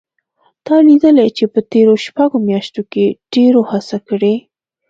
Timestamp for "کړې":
4.09-4.35